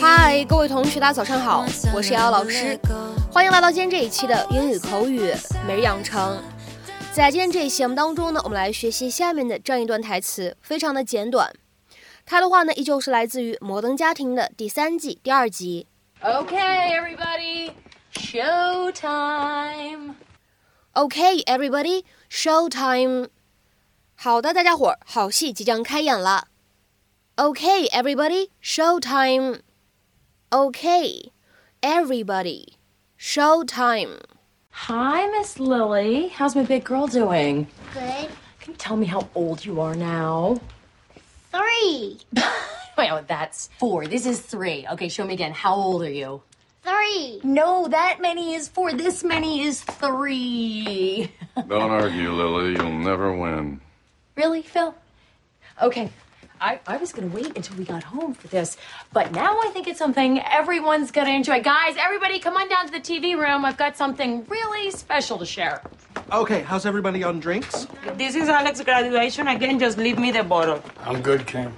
[0.00, 1.64] 嗨，各位同学，大家早上好，
[1.94, 2.78] 我是瑶瑶老师，
[3.32, 5.32] 欢迎来到今天这一期的英语口语
[5.66, 6.36] 每日养成。
[7.14, 11.50] 在今天这一期节目当中呢，我们来学习下面的这样一段台词，非常的简短。
[12.27, 15.87] 它的话呢，依旧是来自于《摩登家庭》的第三季第二集。
[16.21, 17.71] Okay, everybody,
[18.13, 20.15] show time.
[20.93, 23.29] OK, everybody, show time。
[24.15, 26.47] 好的，大家伙儿，好戏即将开演了。
[27.35, 29.61] OK, everybody, show time.
[30.49, 31.31] OK,
[31.81, 32.73] everybody,
[33.17, 34.19] show time.
[34.87, 36.29] Hi, Miss Lily.
[36.29, 37.65] How's my big girl doing?
[37.93, 38.29] Good.
[38.59, 40.59] Can you tell me how old you are now?
[41.52, 42.18] Three.
[42.98, 44.06] Wait, oh, that's four.
[44.06, 44.86] This is three.
[44.92, 45.52] Okay, show me again.
[45.52, 46.42] How old are you?
[46.82, 47.40] Three.
[47.44, 48.92] No, that many is four.
[48.92, 51.30] This many is three.
[51.68, 52.72] Don't argue, Lily.
[52.72, 53.80] You'll never win.
[54.36, 54.94] really, Phil?
[55.80, 56.10] Okay.
[56.60, 58.76] I, I was gonna wait until we got home for this,
[59.12, 61.62] but now I think it's something everyone's gonna enjoy.
[61.62, 63.64] Guys, everybody come on down to the TV room.
[63.64, 65.82] I've got something really special to share.
[66.30, 67.86] Okay, how's everybody on drinks?
[68.16, 69.48] This is Alex's graduation.
[69.48, 70.82] Again, just leave me the bottle.
[71.00, 71.72] I'm good, Kim.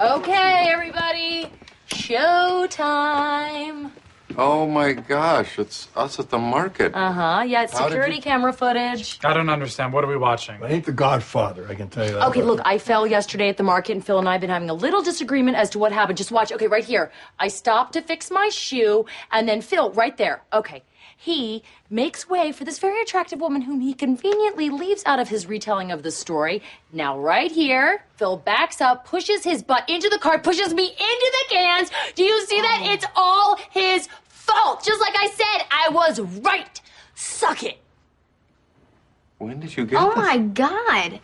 [0.00, 1.50] Okay, everybody,
[1.84, 3.92] show time.
[4.38, 6.94] Oh my gosh, it's us at the market.
[6.94, 7.42] Uh huh.
[7.46, 9.18] Yeah, it's How did security you- camera footage.
[9.22, 9.92] I don't understand.
[9.92, 10.62] What are we watching?
[10.62, 12.28] I ain't the Godfather, I can tell you that.
[12.28, 14.70] Okay, look, I fell yesterday at the market, and Phil and I have been having
[14.70, 16.16] a little disagreement as to what happened.
[16.16, 16.52] Just watch.
[16.52, 17.12] Okay, right here.
[17.38, 20.42] I stopped to fix my shoe, and then Phil, right there.
[20.54, 20.84] Okay.
[21.22, 25.44] He makes way for this very attractive woman whom he conveniently leaves out of his
[25.44, 26.62] retelling of the story.
[26.94, 31.32] Now, right here, Phil backs up, pushes his butt into the car, pushes me into
[31.48, 31.90] the cans.
[32.14, 32.80] Do you see that?
[32.84, 32.92] Oh.
[32.94, 34.82] It's all his fault.
[34.82, 36.80] Just like I said, I was right.
[37.14, 37.76] Suck it.
[39.36, 40.16] When did you get Oh this?
[40.16, 41.20] my god.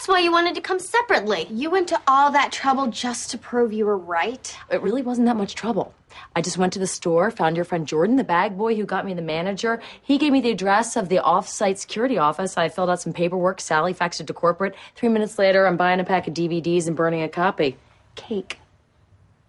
[0.00, 1.46] That's why you wanted to come separately.
[1.50, 4.56] You went to all that trouble just to prove you were right.
[4.70, 5.92] It really wasn't that much trouble.
[6.34, 9.04] I just went to the store, found your friend Jordan, the bag boy who got
[9.04, 9.82] me the manager.
[10.00, 12.56] He gave me the address of the off-site security office.
[12.56, 13.60] I filled out some paperwork.
[13.60, 14.74] Sally faxed it to corporate.
[14.96, 17.76] Three minutes later, I'm buying a pack of DVDs and burning a copy.
[18.14, 18.58] Cake.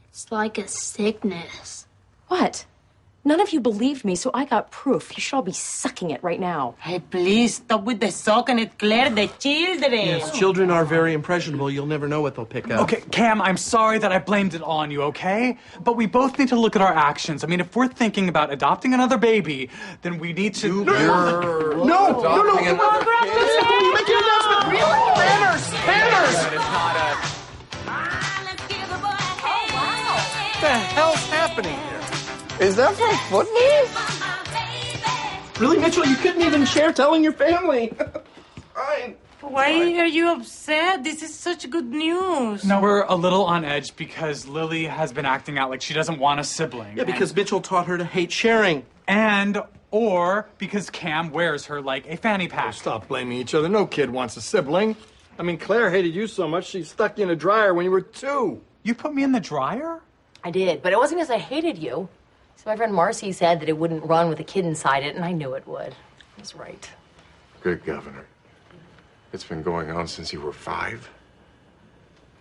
[0.10, 1.88] It's like a sickness.
[2.28, 2.66] What?
[3.24, 5.16] None of you believed me, so I got proof.
[5.16, 6.74] You should all be sucking it right now.
[6.80, 9.92] Hey, please stop with the sock and it Claire, the children.
[9.94, 11.70] Yes, children are very impressionable.
[11.70, 12.82] You'll never know what they'll pick up.
[12.82, 15.60] Okay, Cam, I'm sorry that I blamed it on you, okay?
[15.84, 17.44] But we both need to look at our actions.
[17.44, 19.70] I mean, if we're thinking about adopting another baby,
[20.02, 20.84] then we need to.
[20.84, 23.94] You're No, no, no, adopting come on, another kid?
[23.94, 24.66] Make your announcement.
[24.66, 25.00] Really?
[25.22, 26.36] Manners, manners.
[26.46, 27.42] It's not a.
[29.44, 32.01] Oh, what the hell's happening here?
[32.62, 33.52] Is that from football?
[35.60, 36.06] Really, Mitchell?
[36.06, 37.92] You couldn't even share telling your family.
[38.76, 39.16] Fine.
[39.42, 41.04] Why are you upset?
[41.04, 42.64] This is such good news.
[42.64, 46.20] No, we're a little on edge because Lily has been acting out like she doesn't
[46.20, 46.98] want a sibling.
[46.98, 48.86] Yeah, because Mitchell taught her to hate sharing.
[49.08, 52.68] And, and or because Cam wears her like a fanny pack.
[52.68, 53.70] Oh, stop blaming each other.
[53.70, 54.96] No kid wants a sibling.
[55.40, 57.92] I mean, Claire hated you so much she stuck you in a dryer when you
[57.92, 58.62] were two.
[58.84, 60.04] You put me in the dryer?
[60.44, 62.08] I did, but it wasn't because I hated you.
[62.56, 65.26] So my friend Marcy said that it wouldn't run with a kid inside it, and
[65.26, 65.94] I knew it would.
[65.94, 66.90] I was right.
[67.62, 68.26] Good governor.
[69.34, 71.10] It's been going on since you were five.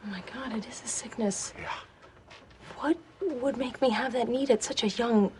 [0.04, 1.52] Oh my god, it is a sickness.
[1.58, 1.68] Yeah.
[2.78, 5.30] What would make me have that need at such a young?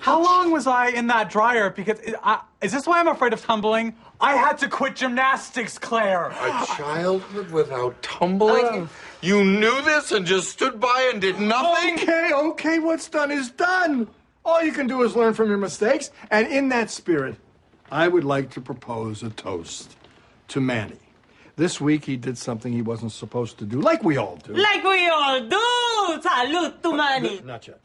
[0.00, 1.70] How long was I in that dryer?
[1.70, 3.94] Because I, is this why I'm afraid of tumbling?
[4.20, 6.26] I had to quit gymnastics, Claire.
[6.28, 8.66] A childhood without tumbling?
[8.66, 8.90] Um.
[9.22, 11.94] You knew this and just stood by and did nothing?
[11.94, 14.08] Okay, okay, what's done is done.
[14.44, 16.10] All you can do is learn from your mistakes.
[16.30, 17.36] And in that spirit,
[17.92, 19.96] I would like to propose a toast
[20.48, 20.98] to Manny.
[21.56, 24.54] This week he did something he wasn't supposed to do, like we all do.
[24.54, 26.20] Like we all do.
[26.22, 27.40] Salud to uh, Manny.
[27.44, 27.80] Not yet.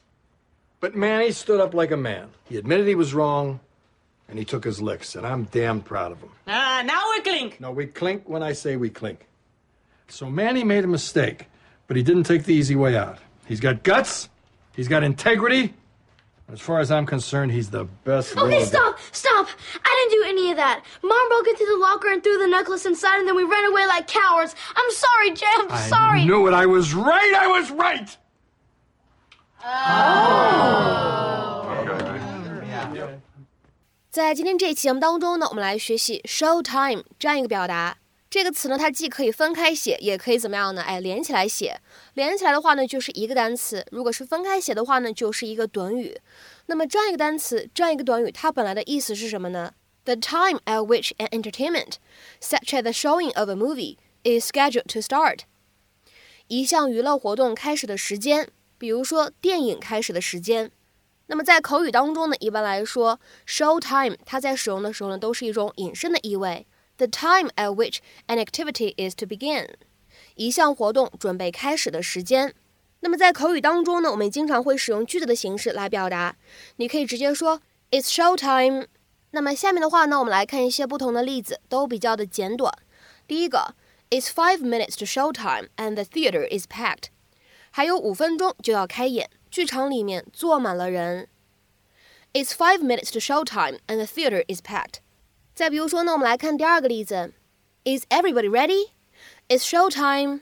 [0.85, 2.29] But Manny stood up like a man.
[2.43, 3.59] He admitted he was wrong,
[4.29, 6.29] and he took his licks, and I'm damn proud of him.
[6.47, 7.59] Ah, now we clink.
[7.59, 9.25] No, we clink when I say we clink.
[10.09, 11.47] So Manny made a mistake,
[11.87, 13.17] but he didn't take the easy way out.
[13.47, 14.29] He's got guts,
[14.75, 15.73] he's got integrity.
[16.53, 18.37] As far as I'm concerned, he's the best.
[18.37, 19.47] Okay, little- stop, stop.
[19.83, 20.85] I didn't do any of that.
[21.01, 23.87] Mom broke into the locker and threw the necklace inside, and then we ran away
[23.87, 24.53] like cowards.
[24.75, 25.45] I'm sorry, Jay.
[25.55, 26.21] I'm I sorry.
[26.21, 26.53] I knew it.
[26.53, 27.33] I was right.
[27.39, 28.15] I was right.
[34.11, 37.97] 在今天这一期节目当中呢，我们来学习 show time 这样一个表达。
[38.29, 40.81] 这个词呢，它既可以分开写，也可以怎么样呢？
[40.81, 41.79] 哎，连起来写。
[42.13, 46.19] 连起来的话呢，就是一个单词；如果是分开写的话呢，就是一个短语。
[46.67, 49.73] 那么这样一个单词，这样一个短语，它本来的意思是什么呢
[50.03, 51.93] ？The time at which an entertainment,
[52.39, 55.39] such as the showing of a movie, is scheduled to start。
[56.47, 60.71] 一项娱乐活动开始的时间，比如说电影开始的时间。
[61.27, 66.67] 那么在口语当中呢，一般来说，show time 它在使用的时候呢，都是一种引申的意味。
[66.97, 69.67] the time at which an activity is to begin，
[70.35, 72.53] 一项活动准备开始的时间。
[73.01, 76.37] 那么在口语当中呢，我们经常会使用句子的形式来表达。
[76.77, 77.61] 你可以直接说
[77.91, 78.87] It's show time。
[79.31, 82.71] 那么下面的话呢，我们来看一些不同的例子，都比较的简短。
[83.27, 83.75] 第一个
[84.09, 87.09] ，It's five minutes to show time and the theater is packed。
[87.74, 91.28] 还有五分钟就要开演，剧场里面坐满了人。
[92.32, 95.00] It's five minutes to show time and the theater is packed。
[95.54, 97.32] 再比如说呢，我们来看第二个例子：
[97.84, 98.90] Is everybody ready?
[99.48, 100.40] It's show time.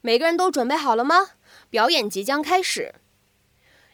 [0.00, 1.30] 每个人都准备好了吗？
[1.70, 2.94] 表演即将开始。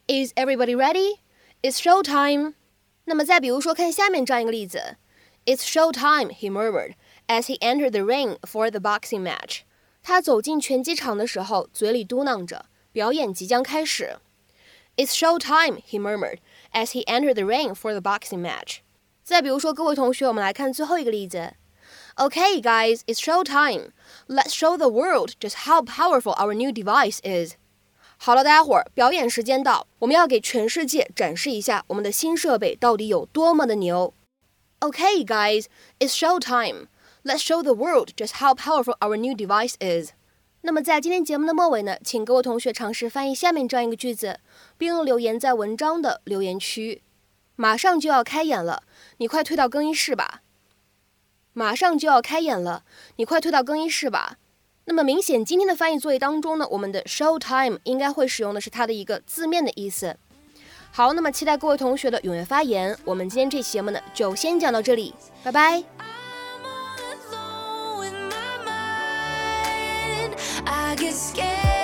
[0.08, 1.18] Is everybody ready?
[1.62, 2.54] It's show time.
[3.04, 4.96] 那么再比如说，看下面这样一个例子：
[5.46, 6.94] It's show time, he murmured
[7.28, 9.60] as he entered the ring for the boxing match.
[10.04, 14.16] 他走进拳击场的时候，嘴里嘟囔着：“表演即将开始。”
[14.96, 16.38] It's show time, he murmured
[16.72, 18.78] as he entered the ring for the boxing match.
[19.22, 21.54] 再比如说，各位同学，我们来看最后一个例子。
[22.16, 23.92] Okay, guys, it's show time.
[24.26, 27.54] Let's show the world just how powerful our new device is.
[28.18, 34.12] 好了，大家伙儿，表演时间到，我们要给全世界展示一下我们的新设备到底有多么的牛。
[34.80, 35.66] Okay, guys,
[35.98, 36.88] it's show time.
[37.27, 40.11] Let's show the world just how powerful our new device is.
[40.61, 44.39] 那么在今天节目的末尾呢，请各位同学尝试翻译下面这样一个句子，
[44.77, 47.01] 并留言在文章的留言区。
[47.55, 48.83] 马上就要开演了，
[49.17, 50.43] 你快退到更衣室吧。
[51.53, 52.83] 马上就要开演了，
[53.15, 54.37] 你快退到更衣室吧。
[54.85, 60.15] 那么明显，今天的翻译作业当中呢，我们的 show time 应该会使用的是它的一个字面的意思。
[60.91, 62.95] 好，那么期待各位同学的踊跃发言。
[63.03, 66.04] 我们今天这期节目呢，就先讲到这里，拜拜。
[70.95, 71.74] I get scared.